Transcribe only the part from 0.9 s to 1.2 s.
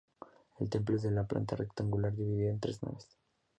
es de